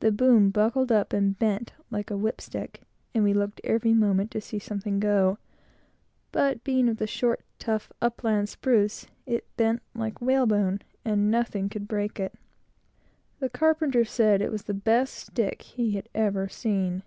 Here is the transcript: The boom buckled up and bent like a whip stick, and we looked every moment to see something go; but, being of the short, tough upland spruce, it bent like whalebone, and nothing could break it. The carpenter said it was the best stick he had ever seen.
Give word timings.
The 0.00 0.12
boom 0.12 0.50
buckled 0.50 0.92
up 0.92 1.14
and 1.14 1.38
bent 1.38 1.72
like 1.90 2.10
a 2.10 2.16
whip 2.18 2.42
stick, 2.42 2.82
and 3.14 3.24
we 3.24 3.32
looked 3.32 3.58
every 3.64 3.94
moment 3.94 4.30
to 4.32 4.40
see 4.42 4.58
something 4.58 5.00
go; 5.00 5.38
but, 6.30 6.62
being 6.62 6.90
of 6.90 6.98
the 6.98 7.06
short, 7.06 7.42
tough 7.58 7.90
upland 8.02 8.50
spruce, 8.50 9.06
it 9.24 9.46
bent 9.56 9.80
like 9.94 10.20
whalebone, 10.20 10.82
and 11.06 11.30
nothing 11.30 11.70
could 11.70 11.88
break 11.88 12.20
it. 12.20 12.34
The 13.38 13.48
carpenter 13.48 14.04
said 14.04 14.42
it 14.42 14.52
was 14.52 14.64
the 14.64 14.74
best 14.74 15.14
stick 15.14 15.62
he 15.62 15.92
had 15.92 16.10
ever 16.14 16.46
seen. 16.46 17.02